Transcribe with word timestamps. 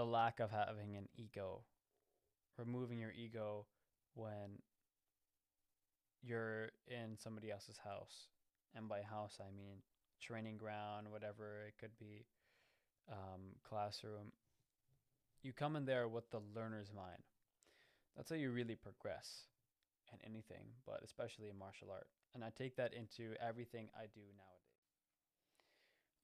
the 0.00 0.06
lack 0.06 0.40
of 0.40 0.50
having 0.50 0.96
an 0.96 1.06
ego, 1.18 1.60
removing 2.56 2.98
your 2.98 3.12
ego 3.12 3.66
when 4.14 4.56
you're 6.22 6.70
in 6.86 7.18
somebody 7.18 7.50
else's 7.50 7.76
house. 7.84 8.28
And 8.74 8.88
by 8.88 9.02
house, 9.02 9.36
I 9.38 9.54
mean 9.54 9.82
training 10.18 10.56
ground, 10.56 11.08
whatever 11.10 11.66
it 11.68 11.74
could 11.78 11.98
be, 11.98 12.24
um, 13.12 13.42
classroom. 13.62 14.32
You 15.42 15.52
come 15.52 15.76
in 15.76 15.84
there 15.84 16.08
with 16.08 16.30
the 16.30 16.40
learner's 16.56 16.92
mind. 16.96 17.22
That's 18.16 18.30
how 18.30 18.36
you 18.36 18.52
really 18.52 18.76
progress 18.76 19.48
in 20.14 20.18
anything, 20.24 20.64
but 20.86 21.02
especially 21.04 21.50
in 21.50 21.58
martial 21.58 21.88
art. 21.92 22.06
And 22.34 22.42
I 22.42 22.48
take 22.56 22.74
that 22.76 22.94
into 22.94 23.34
everything 23.38 23.90
I 23.94 24.04
do 24.14 24.24
nowadays. 24.32 24.69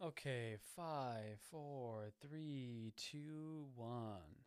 Okay, 0.02 0.56
five, 0.76 1.38
four, 1.50 2.10
three, 2.20 2.92
two, 2.98 3.64
one. 3.74 4.44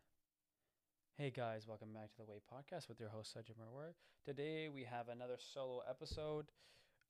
Hey 1.16 1.32
guys, 1.32 1.66
welcome 1.66 1.92
back 1.92 2.12
to 2.12 2.18
the 2.18 2.24
Way 2.24 2.36
Podcast 2.48 2.88
with 2.88 3.00
your 3.00 3.08
host 3.08 3.36
Sujun 3.36 3.56
Merwar. 3.58 3.94
Today 4.24 4.68
we 4.68 4.84
have 4.84 5.08
another 5.08 5.34
solo 5.38 5.82
episode, 5.90 6.46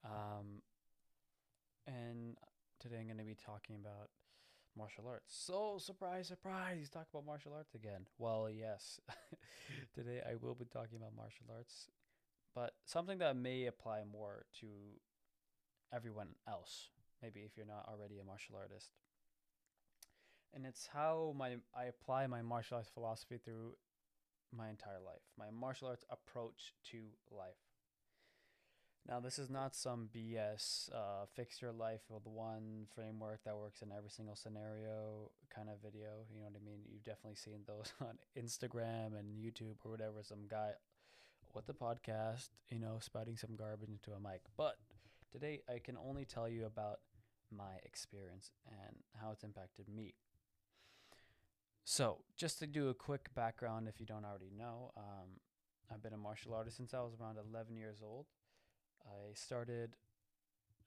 um, 0.06 0.62
and 1.86 2.38
today 2.78 2.96
I'm 3.00 3.08
going 3.08 3.18
to 3.18 3.24
be 3.24 3.36
talking 3.36 3.76
about 3.76 4.08
martial 4.74 5.06
arts. 5.06 5.36
So 5.38 5.76
surprise, 5.76 6.28
surprise! 6.28 6.88
Talk 6.88 7.08
about 7.12 7.26
martial 7.26 7.52
arts 7.52 7.74
again. 7.74 8.06
Well, 8.16 8.48
yes, 8.48 9.00
today 9.94 10.22
I 10.26 10.36
will 10.40 10.54
be 10.54 10.64
talking 10.64 10.96
about 10.96 11.14
martial 11.14 11.44
arts, 11.54 11.90
but 12.54 12.72
something 12.86 13.18
that 13.18 13.36
may 13.36 13.66
apply 13.66 14.04
more 14.10 14.46
to 14.60 14.66
everyone 15.92 16.28
else. 16.48 16.88
Maybe 17.22 17.40
if 17.40 17.56
you're 17.56 17.66
not 17.66 17.88
already 17.88 18.18
a 18.18 18.24
martial 18.24 18.56
artist. 18.56 18.90
And 20.52 20.66
it's 20.66 20.88
how 20.92 21.34
my 21.36 21.56
I 21.74 21.84
apply 21.84 22.26
my 22.26 22.42
martial 22.42 22.76
arts 22.76 22.90
philosophy 22.92 23.38
through 23.44 23.76
my 24.56 24.68
entire 24.68 25.00
life, 25.04 25.22
my 25.38 25.50
martial 25.50 25.88
arts 25.88 26.04
approach 26.10 26.74
to 26.90 26.98
life. 27.30 27.62
Now, 29.08 29.18
this 29.18 29.38
is 29.38 29.48
not 29.48 29.74
some 29.74 30.08
BS 30.14 30.92
uh, 30.92 31.26
fix 31.34 31.62
your 31.62 31.72
life 31.72 32.02
with 32.08 32.26
one 32.26 32.86
framework 32.94 33.40
that 33.44 33.56
works 33.56 33.82
in 33.82 33.90
every 33.96 34.10
single 34.10 34.36
scenario 34.36 35.30
kind 35.54 35.68
of 35.68 35.80
video. 35.82 36.26
You 36.32 36.40
know 36.40 36.46
what 36.46 36.60
I 36.60 36.64
mean? 36.64 36.80
You've 36.86 37.04
definitely 37.04 37.36
seen 37.36 37.60
those 37.66 37.92
on 38.00 38.18
Instagram 38.38 39.18
and 39.18 39.34
YouTube 39.36 39.76
or 39.84 39.90
whatever. 39.90 40.22
Some 40.22 40.46
guy 40.48 40.72
with 41.54 41.68
a 41.68 41.72
podcast, 41.72 42.50
you 42.68 42.78
know, 42.78 42.98
spouting 43.00 43.36
some 43.36 43.56
garbage 43.56 43.88
into 43.88 44.12
a 44.12 44.20
mic. 44.20 44.42
But 44.56 44.76
today, 45.32 45.62
I 45.68 45.78
can 45.78 45.96
only 45.96 46.24
tell 46.24 46.48
you 46.48 46.66
about 46.66 47.00
my 47.50 47.76
experience 47.84 48.50
and 48.66 48.96
how 49.20 49.30
it's 49.32 49.44
impacted 49.44 49.88
me. 49.88 50.14
So, 51.84 52.18
just 52.36 52.58
to 52.60 52.66
do 52.66 52.88
a 52.88 52.94
quick 52.94 53.34
background, 53.34 53.88
if 53.88 53.98
you 54.00 54.06
don't 54.06 54.24
already 54.24 54.50
know, 54.56 54.92
um, 54.96 55.40
I've 55.92 56.02
been 56.02 56.12
a 56.12 56.18
martial 56.18 56.54
artist 56.54 56.76
since 56.76 56.94
I 56.94 57.00
was 57.00 57.14
around 57.20 57.36
11 57.52 57.76
years 57.76 57.98
old. 58.02 58.26
I 59.04 59.34
started 59.34 59.96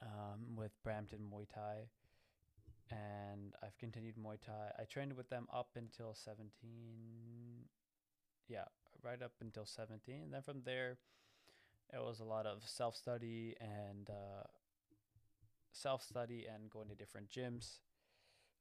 um, 0.02 0.56
with 0.56 0.72
Brampton 0.84 1.19
Muay 1.30 1.45
Thai, 1.53 1.89
and 2.89 3.53
I've 3.61 3.78
continued 3.78 4.16
Muay 4.16 4.38
Thai. 4.39 4.72
I 4.80 4.84
trained 4.86 5.14
with 5.14 5.30
them 5.30 5.47
up 5.53 5.72
until 5.75 6.14
17. 6.14 6.52
Yeah, 8.47 8.66
right 9.03 9.22
up 9.22 9.34
until 9.41 9.66
17. 9.66 10.22
And 10.22 10.34
then 10.34 10.41
from 10.41 10.61
there, 10.64 10.97
it 11.94 12.02
was 12.02 12.19
a 12.19 12.23
lot 12.23 12.45
of 12.45 12.64
self 12.66 12.95
study 12.95 13.56
and 13.59 14.09
uh, 14.09 14.44
self 15.74 16.04
study 16.04 16.46
and 16.52 16.70
going 16.70 16.88
to 16.88 16.96
different 16.96 17.30
gyms. 17.30 17.80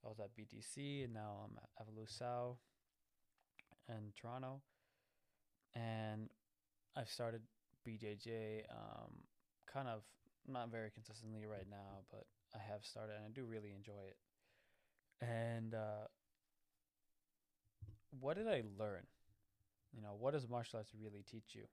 I 0.05 0.09
was 0.09 0.19
at 0.19 0.31
BTC, 0.37 1.05
and 1.05 1.15
now 1.15 1.45
I'm 1.45 1.57
at 1.59 1.87
Evolusau 1.87 2.57
in 3.89 4.13
Toronto. 4.21 4.63
And 5.75 6.29
I've 6.97 7.09
started 7.09 7.43
BJJ 7.87 8.65
um, 8.71 9.13
kind 9.73 9.89
of 9.89 10.03
not 10.49 10.71
very 10.71 10.91
consistently 10.91 11.47
right 11.47 11.67
now, 11.71 12.03
but 12.11 12.25
I 12.55 12.59
have 12.59 12.85
started 12.85 13.15
and 13.17 13.25
I 13.27 13.29
do 13.33 13.45
really 13.45 13.73
enjoy 13.75 14.03
it. 14.09 14.17
And 15.25 15.75
uh, 15.75 16.09
what 18.19 18.37
did 18.37 18.49
I 18.49 18.63
learn? 18.79 19.07
You 19.95 20.03
know, 20.03 20.17
what 20.19 20.33
does 20.33 20.49
martial 20.49 20.79
arts 20.79 20.91
really 21.01 21.25
teach 21.31 21.55
you? 21.55 21.65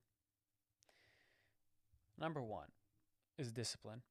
Number 2.20 2.42
one 2.42 2.68
is 3.38 3.52
discipline. 3.52 4.02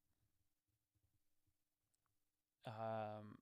Um, 2.69 3.39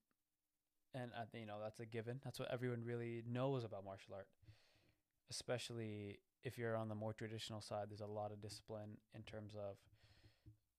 and 0.95 1.11
I 1.15 1.25
think 1.25 1.43
you 1.43 1.47
know 1.47 1.59
that's 1.63 1.81
a 1.81 1.87
given. 1.87 2.21
That's 2.25 2.39
what 2.39 2.51
everyone 2.51 2.83
really 2.85 3.23
knows 3.29 3.65
about 3.65 3.85
martial 3.85 4.15
art, 4.15 4.29
especially 5.31 6.21
if 6.45 6.57
you're 6.57 6.77
on 6.77 6.89
the 6.89 6.95
more 6.95 7.13
traditional 7.13 7.61
side. 7.61 7.87
There's 7.91 8.01
a 8.01 8.07
lot 8.07 8.33
of 8.33 8.41
discipline 8.41 8.99
in 9.15 9.23
terms 9.23 9.55
of 9.55 9.77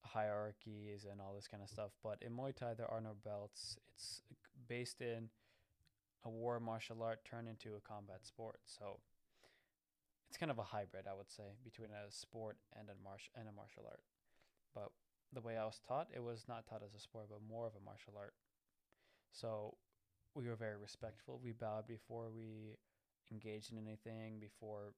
hierarchies 0.04 1.06
and 1.10 1.20
all 1.20 1.36
this 1.36 1.48
kind 1.48 1.62
of 1.62 1.70
stuff. 1.70 1.92
But 2.02 2.18
in 2.22 2.32
Muay 2.32 2.56
Thai, 2.56 2.74
there 2.74 2.90
are 2.90 3.02
no 3.02 3.16
belts. 3.24 3.78
It's 3.94 4.22
based 4.68 5.02
in 5.02 5.30
a 6.26 6.30
war 6.30 6.60
martial 6.60 7.04
art 7.04 7.20
turned 7.26 7.48
into 7.48 7.76
a 7.76 7.82
combat 7.82 8.26
sport. 8.26 8.60
So 8.66 9.00
it's 10.30 10.38
kind 10.38 10.52
of 10.52 10.60
a 10.60 10.64
hybrid, 10.64 11.06
I 11.10 11.14
would 11.16 11.32
say, 11.32 11.56
between 11.64 11.90
a 11.90 12.12
sport 12.12 12.58
and 12.78 12.90
a 12.90 12.96
martial 13.04 13.32
and 13.38 13.48
a 13.48 13.52
martial 13.52 13.84
art. 13.86 14.02
But 14.74 14.92
the 15.34 15.42
way 15.42 15.58
I 15.58 15.66
was 15.66 15.80
taught, 15.88 16.08
it 16.16 16.24
was 16.24 16.46
not 16.48 16.68
taught 16.68 16.84
as 16.86 16.94
a 16.96 17.00
sport, 17.00 17.28
but 17.30 17.40
more 17.48 17.68
of 17.68 17.74
a 17.76 17.84
martial 17.84 18.14
art. 18.18 18.34
So 19.32 19.76
we 20.34 20.48
were 20.48 20.56
very 20.56 20.78
respectful. 20.78 21.40
We 21.44 21.52
bowed 21.52 21.88
before 21.88 22.30
we 22.34 22.78
engaged 23.32 23.72
in 23.72 23.78
anything, 23.78 24.40
before 24.40 24.94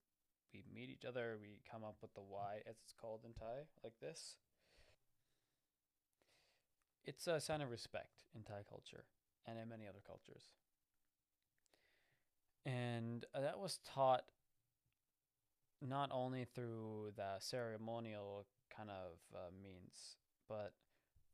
we 0.53 0.63
meet 0.73 0.89
each 0.89 1.05
other. 1.05 1.37
We 1.41 1.59
come 1.69 1.83
up 1.83 1.97
with 2.01 2.13
the 2.13 2.21
wai, 2.21 2.61
as 2.67 2.75
it's 2.83 2.93
called 2.93 3.21
in 3.25 3.33
Thai, 3.33 3.65
like 3.83 3.93
this. 4.01 4.35
It's 7.05 7.27
a 7.27 7.39
sign 7.39 7.61
of 7.61 7.71
respect 7.71 8.23
in 8.35 8.43
Thai 8.43 8.61
culture 8.67 9.05
and 9.47 9.57
in 9.57 9.69
many 9.69 9.87
other 9.87 10.01
cultures. 10.05 10.43
And 12.65 13.25
uh, 13.33 13.41
that 13.41 13.57
was 13.57 13.79
taught 13.95 14.25
not 15.81 16.09
only 16.11 16.45
through 16.45 17.13
the 17.15 17.39
ceremonial 17.39 18.45
kind 18.75 18.89
of 18.89 19.17
uh, 19.33 19.49
means, 19.63 20.17
but 20.47 20.73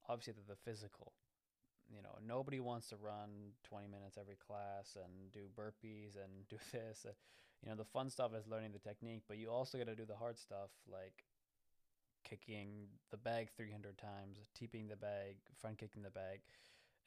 obviously 0.07 0.33
the, 0.33 0.53
the 0.53 0.59
physical. 0.69 1.13
You 1.93 2.01
know, 2.01 2.17
nobody 2.25 2.59
wants 2.59 2.89
to 2.89 2.95
run 2.97 3.53
20 3.63 3.87
minutes 3.87 4.17
every 4.19 4.35
class 4.35 4.95
and 4.95 5.31
do 5.31 5.47
burpees 5.57 6.15
and 6.15 6.47
do 6.49 6.57
this. 6.71 7.05
Uh, 7.07 7.13
you 7.63 7.69
know, 7.69 7.75
the 7.75 7.85
fun 7.85 8.09
stuff 8.09 8.31
is 8.37 8.47
learning 8.47 8.71
the 8.73 8.79
technique, 8.79 9.23
but 9.27 9.37
you 9.37 9.49
also 9.49 9.77
got 9.77 9.87
to 9.87 9.95
do 9.95 10.05
the 10.05 10.15
hard 10.15 10.37
stuff 10.37 10.69
like 10.91 11.25
kicking 12.23 12.87
the 13.11 13.17
bag 13.17 13.49
300 13.55 13.97
times, 13.97 14.39
teeping 14.55 14.87
the 14.87 14.95
bag, 14.95 15.37
front 15.59 15.77
kicking 15.77 16.03
the 16.03 16.09
bag. 16.09 16.41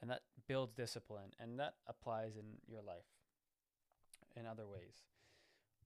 And 0.01 0.11
that 0.11 0.23
builds 0.47 0.73
discipline 0.73 1.33
and 1.41 1.59
that 1.59 1.75
applies 1.89 2.37
in 2.37 2.45
your 2.69 2.83
life 2.83 3.07
in 4.37 4.47
other 4.47 4.67
ways. 4.67 5.03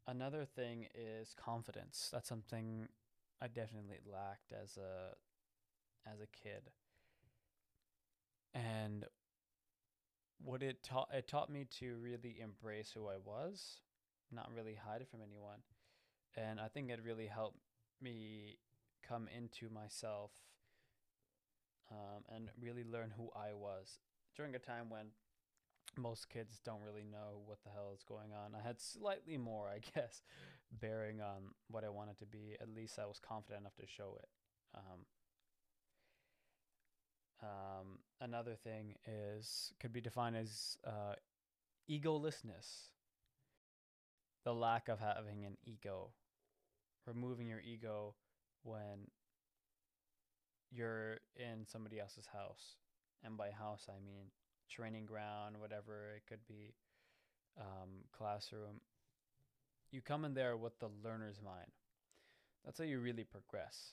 Another 0.06 0.44
thing 0.44 0.86
is 0.94 1.34
confidence. 1.34 2.08
That's 2.12 2.28
something 2.28 2.88
I 3.40 3.46
definitely 3.46 3.98
lacked 4.10 4.52
as 4.52 4.76
a 4.76 5.14
as 6.10 6.20
a 6.20 6.26
kid. 6.26 6.70
And 8.54 9.06
what 10.44 10.62
it 10.62 10.82
taught 10.82 11.08
it 11.12 11.28
taught 11.28 11.50
me 11.50 11.66
to 11.78 11.96
really 12.02 12.40
embrace 12.40 12.90
who 12.94 13.06
I 13.06 13.16
was, 13.24 13.78
not 14.32 14.50
really 14.54 14.74
hide 14.74 15.02
it 15.02 15.08
from 15.08 15.20
anyone. 15.22 15.60
And 16.36 16.58
I 16.58 16.68
think 16.68 16.90
it 16.90 17.00
really 17.04 17.26
helped 17.26 17.58
me 18.00 18.56
come 19.06 19.28
into 19.36 19.72
myself 19.72 20.30
um, 21.90 22.24
and 22.34 22.48
really 22.60 22.84
learn 22.84 23.12
who 23.16 23.30
I 23.36 23.52
was 23.52 23.98
during 24.36 24.54
a 24.54 24.58
time 24.58 24.88
when 24.88 25.08
most 25.96 26.28
kids 26.30 26.60
don't 26.64 26.82
really 26.82 27.04
know 27.04 27.42
what 27.44 27.58
the 27.64 27.70
hell 27.70 27.92
is 27.94 28.02
going 28.02 28.32
on. 28.32 28.54
I 28.58 28.66
had 28.66 28.80
slightly 28.80 29.36
more, 29.36 29.68
I 29.68 29.78
guess, 29.94 30.22
bearing 30.70 31.20
on 31.20 31.52
what 31.68 31.84
I 31.84 31.88
wanted 31.90 32.18
to 32.18 32.26
be. 32.26 32.56
At 32.60 32.68
least 32.68 32.98
I 32.98 33.06
was 33.06 33.20
confident 33.20 33.62
enough 33.62 33.76
to 33.76 33.86
show 33.86 34.18
it. 34.18 34.28
Um, 34.74 35.06
um, 37.42 37.98
another 38.20 38.54
thing 38.54 38.94
is 39.06 39.72
could 39.80 39.92
be 39.92 40.00
defined 40.00 40.36
as 40.36 40.78
uh, 40.86 41.14
egolessness, 41.90 42.88
the 44.44 44.54
lack 44.54 44.88
of 44.88 45.00
having 45.00 45.44
an 45.44 45.56
ego, 45.64 46.10
removing 47.06 47.48
your 47.48 47.60
ego 47.60 48.14
when 48.62 49.08
you're 50.70 51.18
in 51.36 51.66
somebody 51.66 52.00
else's 52.00 52.26
house. 52.32 52.76
And 53.24 53.36
by 53.36 53.50
house, 53.50 53.86
I 53.88 54.04
mean 54.04 54.30
training 54.74 55.06
ground, 55.06 55.56
whatever 55.58 56.14
it 56.16 56.22
could 56.28 56.46
be, 56.48 56.74
um, 57.58 58.04
classroom. 58.16 58.80
You 59.90 60.00
come 60.00 60.24
in 60.24 60.34
there 60.34 60.56
with 60.56 60.78
the 60.78 60.88
learner's 61.04 61.40
mind. 61.44 61.70
That's 62.64 62.78
how 62.78 62.84
you 62.84 63.00
really 63.00 63.24
progress 63.24 63.92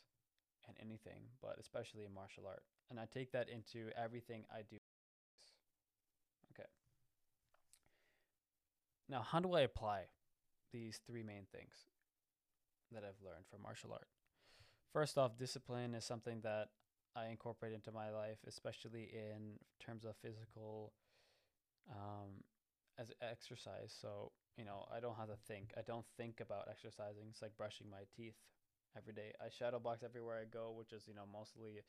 in 0.67 0.75
anything, 0.81 1.21
but 1.41 1.57
especially 1.59 2.05
in 2.05 2.13
martial 2.13 2.43
art. 2.47 2.63
And 2.89 2.99
I 2.99 3.05
take 3.11 3.31
that 3.33 3.49
into 3.49 3.89
everything 3.97 4.45
I 4.51 4.61
do. 4.69 4.77
Okay. 6.53 6.69
now, 9.09 9.21
how 9.21 9.39
do 9.39 9.53
I 9.53 9.61
apply 9.61 10.03
these 10.71 10.99
three 11.05 11.23
main 11.23 11.45
things 11.51 11.73
that 12.91 13.03
I've 13.03 13.23
learned 13.23 13.45
from 13.49 13.63
martial 13.63 13.91
art? 13.91 14.07
First 14.93 15.17
off, 15.17 15.37
discipline 15.37 15.93
is 15.93 16.05
something 16.05 16.41
that 16.41 16.69
I 17.15 17.27
incorporate 17.27 17.73
into 17.73 17.91
my 17.91 18.09
life, 18.11 18.37
especially 18.47 19.09
in 19.13 19.59
terms 19.83 20.05
of 20.05 20.15
physical 20.21 20.93
um, 21.89 22.43
as 22.99 23.11
exercise. 23.21 23.95
So, 23.99 24.31
you 24.57 24.65
know, 24.65 24.85
I 24.95 24.99
don't 24.99 25.15
have 25.15 25.29
to 25.29 25.37
think. 25.47 25.73
I 25.77 25.81
don't 25.81 26.05
think 26.17 26.39
about 26.39 26.67
exercising. 26.69 27.23
It's 27.29 27.41
like 27.41 27.57
brushing 27.57 27.89
my 27.89 28.03
teeth 28.15 28.35
every 28.97 29.13
day. 29.13 29.31
I 29.41 29.49
shadow 29.49 29.79
box 29.79 30.03
everywhere 30.03 30.37
I 30.39 30.45
go, 30.45 30.73
which 30.77 30.93
is, 30.93 31.07
you 31.07 31.13
know, 31.13 31.25
mostly 31.31 31.81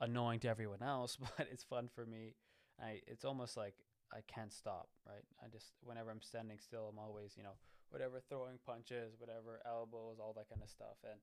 annoying 0.00 0.40
to 0.40 0.48
everyone 0.48 0.82
else, 0.82 1.16
but 1.36 1.48
it's 1.50 1.64
fun 1.64 1.88
for 1.94 2.06
me. 2.06 2.34
I 2.80 3.00
it's 3.06 3.24
almost 3.24 3.56
like 3.56 3.74
I 4.12 4.20
can't 4.32 4.52
stop, 4.52 4.88
right? 5.06 5.24
I 5.42 5.48
just 5.48 5.72
whenever 5.82 6.10
I'm 6.10 6.22
standing 6.22 6.58
still, 6.60 6.88
I'm 6.90 6.98
always, 6.98 7.34
you 7.36 7.42
know, 7.42 7.58
whatever 7.90 8.20
throwing 8.28 8.58
punches, 8.64 9.14
whatever 9.18 9.60
elbows, 9.66 10.18
all 10.20 10.32
that 10.36 10.48
kind 10.48 10.62
of 10.62 10.70
stuff. 10.70 10.96
And 11.04 11.20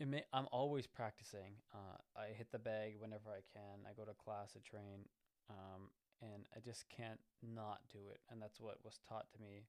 may, 0.00 0.24
I'm 0.32 0.46
always 0.50 0.86
practicing. 0.86 1.62
Uh, 1.72 1.98
I 2.16 2.34
hit 2.34 2.48
the 2.50 2.58
bag 2.58 2.94
whenever 2.98 3.30
I 3.30 3.42
can. 3.52 3.86
I 3.88 3.94
go 3.94 4.04
to 4.04 4.14
class 4.14 4.52
to 4.52 4.60
train. 4.60 5.06
Um, 5.50 5.90
and 6.22 6.44
I 6.56 6.60
just 6.60 6.84
can't 6.88 7.20
not 7.42 7.80
do 7.92 7.98
it. 8.10 8.20
And 8.30 8.40
that's 8.40 8.60
what 8.60 8.78
was 8.84 8.98
taught 9.08 9.26
to 9.34 9.42
me 9.42 9.66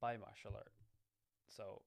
by 0.00 0.16
martial 0.16 0.52
art. 0.54 0.72
So, 1.48 1.82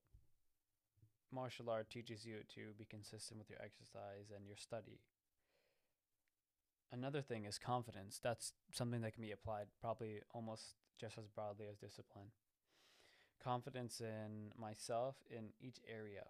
martial 1.31 1.69
art 1.69 1.89
teaches 1.89 2.25
you 2.25 2.37
to 2.55 2.73
be 2.77 2.85
consistent 2.85 3.37
with 3.37 3.49
your 3.49 3.59
exercise 3.61 4.31
and 4.35 4.47
your 4.47 4.57
study. 4.57 4.99
Another 6.91 7.21
thing 7.21 7.45
is 7.45 7.59
confidence. 7.59 8.19
That's 8.23 8.53
something 8.71 9.01
that 9.01 9.13
can 9.13 9.23
be 9.23 9.31
applied 9.31 9.67
probably 9.81 10.21
almost 10.33 10.75
just 10.99 11.17
as 11.17 11.27
broadly 11.27 11.65
as 11.69 11.77
discipline. 11.77 12.31
Confidence 13.43 13.99
in 13.99 14.51
myself 14.57 15.15
in 15.29 15.49
each 15.59 15.77
area 15.87 16.23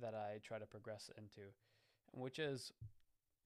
that 0.00 0.14
I 0.14 0.38
try 0.42 0.58
to 0.58 0.66
progress 0.66 1.10
into, 1.16 1.52
which 2.12 2.38
is 2.38 2.72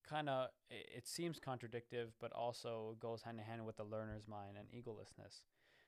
kind 0.08 0.28
of 0.28 0.48
it, 0.70 1.06
seems 1.06 1.38
contradictive, 1.38 2.12
but 2.20 2.32
also 2.32 2.96
goes 3.00 3.22
hand 3.22 3.38
in 3.38 3.44
hand 3.44 3.64
with 3.66 3.76
the 3.76 3.84
learner's 3.84 4.26
mind 4.26 4.56
and 4.58 4.68
egolessness, 4.68 5.42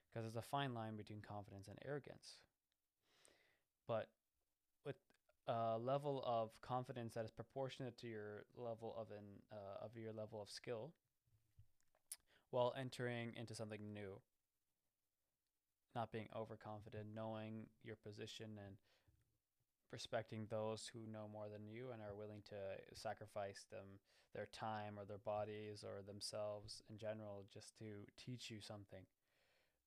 because 0.09 0.25
there's 0.25 0.37
a 0.37 0.43
fine 0.43 0.75
line 0.75 0.97
between 0.97 1.21
confidence 1.21 1.69
and 1.69 1.79
arrogance. 1.85 2.37
But 3.89 4.09
with 4.85 4.97
a 5.49 5.79
level 5.79 6.23
of 6.27 6.51
confidence 6.61 7.15
that 7.15 7.25
is 7.25 7.31
proportionate 7.31 7.97
to 7.99 8.07
your 8.07 8.45
level 8.57 8.95
of 8.99 9.11
an 9.11 9.25
uh, 9.53 9.85
of 9.85 9.97
your 9.97 10.12
level 10.12 10.43
of 10.43 10.51
skill, 10.51 10.93
while 12.51 12.75
entering 12.79 13.33
into 13.37 13.55
something 13.55 13.93
new, 13.93 14.21
not 15.95 16.12
being 16.12 16.29
overconfident, 16.37 17.07
knowing 17.15 17.67
your 17.83 17.97
position 17.97 18.51
and 18.65 18.77
respecting 19.92 20.46
those 20.48 20.90
who 20.92 21.10
know 21.10 21.26
more 21.32 21.48
than 21.50 21.66
you 21.66 21.88
and 21.92 22.00
are 22.02 22.14
willing 22.16 22.42
to 22.48 22.56
sacrifice 22.94 23.66
them 23.70 23.98
their 24.34 24.48
time 24.52 24.94
or 24.96 25.04
their 25.04 25.19
bodies 25.19 25.84
or 25.84 26.02
themselves 26.02 26.82
in 26.88 26.96
general 26.98 27.44
just 27.52 27.76
to 27.78 28.06
teach 28.16 28.50
you 28.50 28.60
something. 28.60 29.02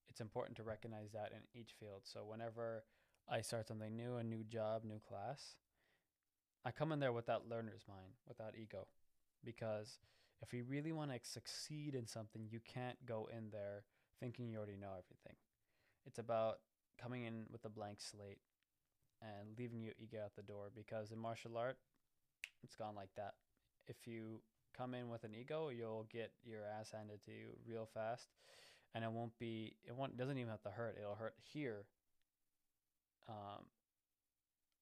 It's 0.10 0.20
important 0.22 0.58
to 0.58 0.64
recognize 0.64 1.12
that 1.14 1.32
in 1.32 1.60
each 1.60 1.74
field. 1.80 2.02
So 2.04 2.22
whenever 2.28 2.84
i 3.30 3.42
start 3.42 3.68
something 3.68 3.96
new 3.96 4.18
a 4.18 4.24
new 4.24 4.44
job 4.44 4.84
new 4.84 5.00
class 5.08 5.56
i 6.66 6.72
come 6.72 6.92
in 6.92 7.00
there 7.00 7.14
with 7.14 7.26
that 7.26 7.48
learner's 7.50 7.86
mind 7.88 8.14
without 8.28 8.54
ego. 8.62 8.88
Because 9.44 10.00
if 10.42 10.54
you 10.54 10.64
really 10.64 10.92
want 10.92 11.12
to 11.12 11.20
succeed 11.22 11.96
in 11.96 12.08
something 12.08 12.48
you 12.50 12.60
can't 12.66 12.98
go 13.06 13.30
in 13.36 13.50
there 13.52 13.84
thinking 14.20 14.50
you 14.50 14.58
already 14.58 14.78
know 14.78 14.92
everything. 14.92 15.36
It's 16.06 16.20
about 16.20 16.60
coming 17.02 17.26
in 17.26 17.46
with 17.52 17.66
a 17.66 17.70
blank 17.70 18.00
slate 18.00 18.40
and 19.24 19.58
leaving 19.58 19.82
you 19.82 19.92
ego 19.98 20.20
at 20.24 20.36
the 20.36 20.44
door 20.44 20.70
because 20.76 21.12
in 21.12 21.20
martial 21.20 21.58
art, 21.58 21.78
it's 22.64 22.76
gone 22.76 22.96
like 22.96 23.10
that. 23.16 23.34
If 23.88 24.06
you 24.06 24.42
come 24.76 24.94
in 24.94 25.10
with 25.10 25.24
an 25.24 25.34
ego, 25.34 25.70
you'll 25.70 26.08
get 26.12 26.32
your 26.44 26.62
ass 26.80 26.92
handed 26.92 27.24
to 27.26 27.32
you 27.32 27.50
real 27.68 27.88
fast, 27.94 28.28
and 28.94 29.04
it 29.04 29.12
won't 29.12 29.38
be. 29.40 29.76
It 29.86 29.96
won't. 29.96 30.18
Doesn't 30.18 30.38
even 30.38 30.50
have 30.52 30.64
to 30.64 30.70
hurt. 30.70 30.98
It'll 31.00 31.16
hurt 31.16 31.36
here. 31.42 31.86
Um, 33.30 33.64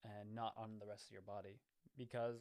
and 0.03 0.33
not 0.33 0.53
on 0.57 0.79
the 0.79 0.85
rest 0.87 1.05
of 1.05 1.11
your 1.11 1.21
body 1.21 1.59
because 1.95 2.37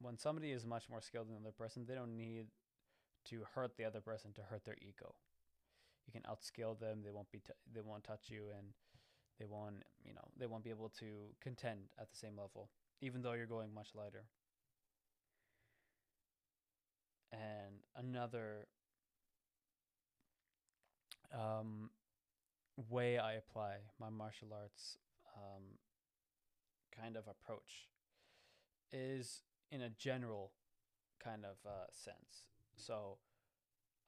when 0.00 0.16
somebody 0.16 0.52
is 0.52 0.64
much 0.64 0.88
more 0.88 1.00
skilled 1.00 1.26
than 1.28 1.34
the 1.34 1.48
other 1.48 1.56
person, 1.56 1.84
they 1.86 1.94
don't 1.94 2.16
need 2.16 2.46
to 3.26 3.42
hurt 3.54 3.76
the 3.76 3.84
other 3.84 4.00
person 4.00 4.32
to 4.34 4.42
hurt 4.42 4.64
their 4.64 4.76
ego. 4.80 5.14
You 6.06 6.12
can 6.12 6.22
outskill 6.22 6.78
them. 6.78 7.00
They 7.04 7.10
won't 7.10 7.30
be. 7.30 7.38
T- 7.38 7.52
they 7.72 7.80
won't 7.80 8.04
touch 8.04 8.26
you 8.28 8.44
and 8.56 8.68
they 9.40 9.46
won't 9.46 9.82
you 10.04 10.14
know 10.14 10.28
they 10.38 10.46
won't 10.46 10.62
be 10.62 10.70
able 10.70 10.90
to 10.90 11.06
contend 11.42 11.80
at 11.98 12.08
the 12.10 12.16
same 12.16 12.36
level 12.36 12.70
even 13.00 13.22
though 13.22 13.32
you're 13.32 13.46
going 13.46 13.74
much 13.74 13.88
lighter 13.96 14.26
and 17.32 17.80
another 17.96 18.66
um, 21.32 21.90
way 22.88 23.18
I 23.18 23.34
apply 23.34 23.76
my 24.00 24.10
martial 24.10 24.48
arts 24.52 24.98
um, 25.36 25.62
kind 26.96 27.16
of 27.16 27.24
approach 27.28 27.88
is 28.92 29.42
in 29.70 29.82
a 29.82 29.90
general 29.90 30.52
kind 31.22 31.44
of 31.44 31.56
uh, 31.66 31.86
sense. 31.92 32.46
So 32.76 33.18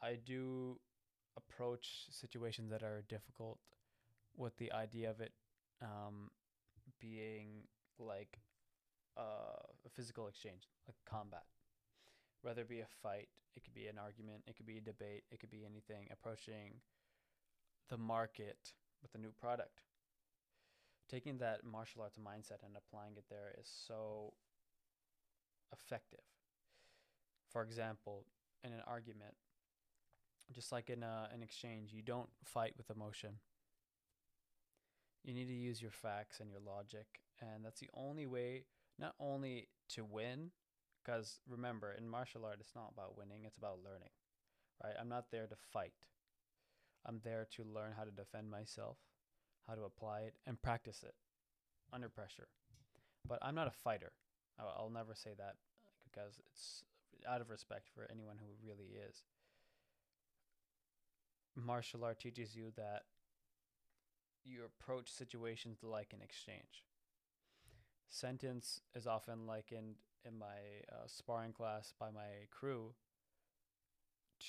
I 0.02 0.16
do 0.24 0.78
approach 1.36 2.06
situations 2.10 2.70
that 2.70 2.82
are 2.82 3.04
difficult 3.08 3.58
with 4.36 4.56
the 4.56 4.72
idea 4.72 5.10
of 5.10 5.20
it 5.20 5.32
um, 5.82 6.30
being 7.00 7.64
like 7.98 8.38
uh, 9.18 9.62
a 9.86 9.90
physical 9.90 10.28
exchange, 10.28 10.68
like 10.86 10.96
combat. 11.08 11.44
Whether 12.42 12.62
it 12.62 12.68
be 12.68 12.80
a 12.80 12.86
fight, 13.02 13.28
it 13.54 13.62
could 13.64 13.74
be 13.74 13.86
an 13.86 13.98
argument, 13.98 14.42
it 14.46 14.56
could 14.56 14.66
be 14.66 14.78
a 14.78 14.80
debate, 14.80 15.24
it 15.30 15.40
could 15.40 15.50
be 15.50 15.64
anything 15.64 16.08
approaching 16.10 16.80
the 17.88 17.98
market 17.98 18.72
with 19.02 19.14
a 19.14 19.18
new 19.18 19.32
product. 19.32 19.82
Taking 21.10 21.38
that 21.38 21.64
martial 21.64 22.02
arts 22.02 22.16
mindset 22.16 22.64
and 22.64 22.74
applying 22.76 23.16
it 23.16 23.24
there 23.28 23.54
is 23.60 23.68
so 23.86 24.32
effective. 25.72 26.24
For 27.50 27.62
example, 27.62 28.24
in 28.64 28.72
an 28.72 28.80
argument, 28.86 29.34
just 30.54 30.72
like 30.72 30.88
in 30.88 31.02
a, 31.02 31.28
an 31.32 31.42
exchange, 31.42 31.92
you 31.92 32.02
don't 32.02 32.30
fight 32.44 32.72
with 32.76 32.90
emotion 32.90 33.32
you 35.24 35.34
need 35.34 35.46
to 35.46 35.54
use 35.54 35.80
your 35.80 35.90
facts 35.90 36.40
and 36.40 36.50
your 36.50 36.60
logic 36.60 37.06
and 37.40 37.64
that's 37.64 37.80
the 37.80 37.90
only 37.94 38.26
way 38.26 38.64
not 38.98 39.14
only 39.20 39.68
to 39.88 40.04
win 40.04 40.50
because 41.02 41.38
remember 41.48 41.94
in 41.96 42.08
martial 42.08 42.44
art 42.44 42.58
it's 42.60 42.74
not 42.74 42.90
about 42.92 43.16
winning 43.16 43.44
it's 43.44 43.56
about 43.56 43.78
learning 43.84 44.10
right? 44.82 44.94
I'm 45.00 45.08
not 45.08 45.30
there 45.30 45.46
to 45.46 45.56
fight. 45.72 45.92
I'm 47.06 47.20
there 47.24 47.46
to 47.56 47.64
learn 47.64 47.92
how 47.96 48.04
to 48.04 48.10
defend 48.10 48.50
myself 48.50 48.96
how 49.68 49.74
to 49.76 49.84
apply 49.84 50.20
it 50.22 50.34
and 50.44 50.60
practice 50.60 51.04
it 51.04 51.14
under 51.92 52.08
pressure. 52.08 52.48
But 53.28 53.38
i'm 53.42 53.54
not 53.54 53.68
a 53.68 53.70
fighter. 53.70 54.12
I'll, 54.58 54.90
never 54.90 55.14
say 55.14 55.30
that 55.38 55.54
because 56.04 56.38
it's 56.38 56.84
out 57.28 57.40
of 57.40 57.48
respect 57.48 57.88
for 57.94 58.06
anyone 58.10 58.36
who 58.38 58.68
really 58.68 58.90
is. 59.08 59.22
Martial 61.56 62.04
art 62.04 62.18
teaches 62.18 62.54
you 62.54 62.72
that 62.76 63.02
you 64.44 64.60
approach 64.64 65.10
situations 65.10 65.78
like 65.82 66.12
an 66.12 66.20
exchange. 66.22 66.84
Sentence 68.08 68.80
is 68.94 69.06
often 69.06 69.46
likened 69.46 69.96
in 70.24 70.38
my 70.38 70.46
uh, 70.90 71.06
sparring 71.06 71.52
class 71.52 71.92
by 71.98 72.10
my 72.10 72.46
crew 72.50 72.94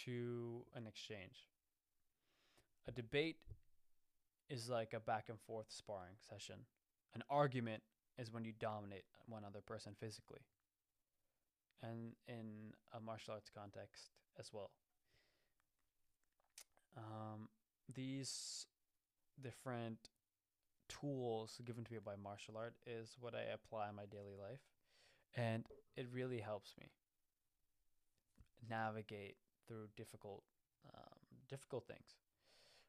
to 0.06 0.66
an 0.76 0.86
exchange. 0.88 1.48
A 2.88 2.92
debate 2.92 3.38
is 4.50 4.70
like 4.70 4.94
a 4.94 5.00
back 5.00 5.30
and 5.30 5.40
forth 5.40 5.68
sparring 5.70 6.16
session. 6.30 6.56
An 7.16 7.24
argument 7.30 7.84
is 8.18 8.32
when 8.32 8.44
you 8.44 8.54
dominate 8.60 9.06
one 9.28 9.44
other 9.46 9.62
person 9.62 9.94
physically. 10.00 10.42
And 11.82 12.14
in 12.28 12.74
a 12.96 13.00
martial 13.00 13.34
arts 13.34 13.50
context 13.56 14.10
as 14.40 14.52
well. 14.52 14.72
Um, 16.98 17.50
these 17.94 18.66
different 19.44 20.10
tools 20.90 21.60
given 21.66 21.84
to 21.84 21.94
me 21.94 22.00
by 22.04 22.14
martial 22.22 22.58
art 22.58 22.76
is 22.86 23.16
what 23.20 23.34
I 23.34 23.42
apply 23.54 23.90
in 23.90 23.96
my 23.96 24.06
daily 24.06 24.36
life. 24.40 24.62
And 25.36 25.66
it 25.96 26.08
really 26.12 26.40
helps 26.40 26.76
me 26.80 26.88
navigate 28.70 29.36
through 29.68 29.88
difficult 29.98 30.44
um, 30.94 31.20
difficult 31.50 31.88
things. 31.88 32.18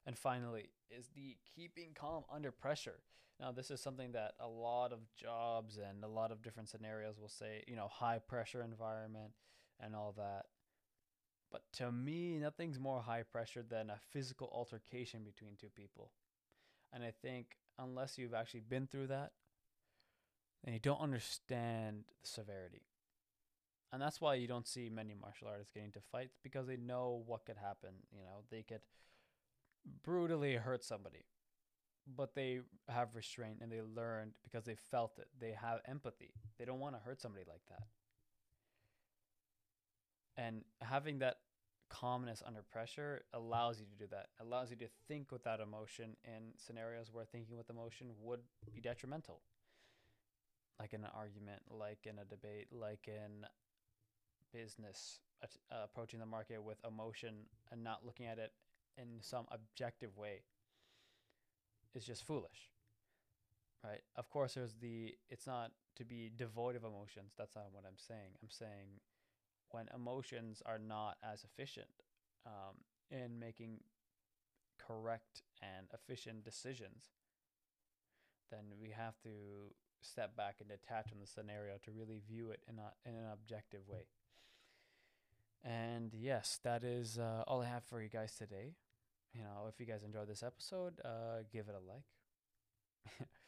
And 0.06 0.18
finally, 0.18 0.70
is 0.90 1.08
the 1.14 1.36
keeping 1.54 1.90
calm 1.94 2.24
under 2.32 2.50
pressure. 2.50 3.00
Now, 3.40 3.52
this 3.52 3.70
is 3.70 3.80
something 3.80 4.12
that 4.12 4.34
a 4.38 4.46
lot 4.46 4.92
of 4.92 5.00
jobs 5.16 5.78
and 5.78 6.04
a 6.04 6.08
lot 6.08 6.30
of 6.30 6.42
different 6.42 6.68
scenarios 6.68 7.18
will 7.18 7.28
say, 7.28 7.64
you 7.66 7.74
know, 7.74 7.88
high 7.88 8.18
pressure 8.18 8.62
environment 8.62 9.32
and 9.80 9.96
all 9.96 10.14
that. 10.16 10.46
But 11.50 11.62
to 11.74 11.90
me, 11.90 12.38
nothing's 12.38 12.78
more 12.78 13.00
high 13.00 13.22
pressure 13.22 13.64
than 13.68 13.90
a 13.90 13.98
physical 14.12 14.50
altercation 14.52 15.24
between 15.24 15.56
two 15.58 15.70
people. 15.74 16.10
And 16.94 17.02
I 17.02 17.12
think 17.22 17.56
unless 17.78 18.16
you've 18.16 18.34
actually 18.34 18.60
been 18.60 18.86
through 18.86 19.08
that, 19.08 19.32
then 20.62 20.74
you 20.74 20.80
don't 20.80 21.00
understand 21.00 22.04
the 22.22 22.28
severity. 22.28 22.82
And 23.92 24.00
that's 24.00 24.20
why 24.20 24.34
you 24.34 24.46
don't 24.46 24.66
see 24.66 24.88
many 24.88 25.14
martial 25.20 25.48
artists 25.48 25.72
getting 25.72 25.88
into 25.88 26.00
fights 26.10 26.36
because 26.42 26.66
they 26.66 26.76
know 26.76 27.22
what 27.26 27.44
could 27.44 27.56
happen. 27.56 27.90
You 28.12 28.22
know, 28.22 28.42
they 28.50 28.62
could 28.62 28.80
brutally 30.02 30.54
hurt 30.54 30.84
somebody, 30.84 31.24
but 32.16 32.34
they 32.34 32.60
have 32.88 33.14
restraint 33.14 33.58
and 33.60 33.70
they 33.70 33.82
learned 33.82 34.32
because 34.42 34.64
they 34.64 34.76
felt 34.90 35.18
it. 35.18 35.28
They 35.38 35.54
have 35.60 35.80
empathy. 35.86 36.32
They 36.58 36.64
don't 36.64 36.80
want 36.80 36.94
to 36.94 37.00
hurt 37.04 37.20
somebody 37.20 37.44
like 37.46 37.62
that. 37.68 37.86
And 40.36 40.62
having 40.80 41.18
that 41.18 41.36
calmness 41.88 42.42
under 42.44 42.62
pressure 42.62 43.22
allows 43.32 43.78
you 43.78 43.86
to 43.86 43.96
do 43.96 44.08
that, 44.10 44.28
allows 44.40 44.70
you 44.70 44.76
to 44.76 44.88
think 45.08 45.30
without 45.30 45.60
emotion 45.60 46.16
in 46.24 46.52
scenarios 46.56 47.10
where 47.12 47.24
thinking 47.24 47.56
with 47.56 47.70
emotion 47.70 48.08
would 48.20 48.40
be 48.74 48.80
detrimental. 48.80 49.40
Like 50.80 50.92
in 50.92 51.04
an 51.04 51.10
argument, 51.14 51.62
like 51.70 52.00
in 52.04 52.18
a 52.18 52.24
debate, 52.24 52.66
like 52.72 53.08
in 53.08 53.46
business, 54.52 55.20
uh, 55.42 55.76
approaching 55.84 56.20
the 56.20 56.26
market 56.26 56.62
with 56.62 56.78
emotion 56.86 57.34
and 57.70 57.84
not 57.84 58.04
looking 58.04 58.26
at 58.26 58.38
it 58.38 58.52
in 58.98 59.20
some 59.20 59.46
objective 59.50 60.16
way 60.16 60.42
is 61.94 62.04
just 62.04 62.24
foolish. 62.24 62.70
Right? 63.84 64.00
Of 64.16 64.30
course, 64.30 64.54
there's 64.54 64.74
the, 64.80 65.14
it's 65.28 65.46
not 65.46 65.72
to 65.96 66.04
be 66.04 66.30
devoid 66.34 66.74
of 66.74 66.84
emotions. 66.84 67.32
That's 67.36 67.54
not 67.54 67.66
what 67.72 67.84
I'm 67.86 67.98
saying. 67.98 68.32
I'm 68.42 68.50
saying 68.50 69.00
when 69.70 69.88
emotions 69.94 70.62
are 70.66 70.78
not 70.78 71.16
as 71.22 71.44
efficient 71.44 71.88
um, 72.46 72.76
in 73.10 73.38
making 73.38 73.80
correct 74.78 75.42
and 75.62 75.86
efficient 75.92 76.44
decisions, 76.44 77.10
then 78.50 78.64
we 78.80 78.90
have 78.90 79.18
to 79.22 79.72
step 80.00 80.36
back 80.36 80.56
and 80.60 80.68
detach 80.68 81.08
from 81.08 81.20
the 81.20 81.26
scenario 81.26 81.74
to 81.84 81.90
really 81.90 82.20
view 82.28 82.50
it 82.50 82.60
in, 82.68 82.78
a, 82.78 83.08
in 83.08 83.14
an 83.14 83.26
objective 83.32 83.88
way. 83.88 84.06
And 85.64 86.12
yes, 86.12 86.60
that 86.62 86.84
is 86.84 87.18
uh, 87.18 87.42
all 87.46 87.62
I 87.62 87.66
have 87.66 87.84
for 87.84 88.02
you 88.02 88.08
guys 88.10 88.34
today. 88.36 88.74
You 89.32 89.42
know, 89.42 89.66
if 89.68 89.80
you 89.80 89.86
guys 89.86 90.02
enjoyed 90.04 90.28
this 90.28 90.42
episode, 90.42 91.00
uh, 91.04 91.42
give 91.50 91.68
it 91.68 91.74
a 91.74 91.80
like. 91.80 93.28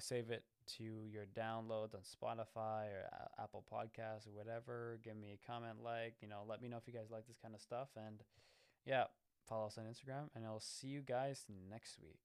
save 0.00 0.30
it 0.30 0.44
to 0.78 0.84
your 0.84 1.26
downloads 1.36 1.94
on 1.94 2.00
Spotify 2.02 2.86
or 2.86 3.08
uh, 3.12 3.42
Apple 3.42 3.64
Podcasts 3.72 4.26
or 4.26 4.32
whatever. 4.32 4.98
Give 5.02 5.16
me 5.16 5.32
a 5.32 5.46
comment, 5.46 5.76
like, 5.82 6.14
you 6.20 6.28
know, 6.28 6.42
let 6.48 6.62
me 6.62 6.68
know 6.68 6.76
if 6.76 6.86
you 6.86 6.92
guys 6.92 7.10
like 7.10 7.26
this 7.26 7.38
kind 7.40 7.54
of 7.54 7.60
stuff. 7.60 7.88
And 7.96 8.22
yeah, 8.84 9.04
follow 9.48 9.66
us 9.66 9.78
on 9.78 9.84
Instagram, 9.84 10.28
and 10.34 10.44
I'll 10.44 10.60
see 10.60 10.88
you 10.88 11.00
guys 11.00 11.44
next 11.70 11.98
week. 12.00 12.20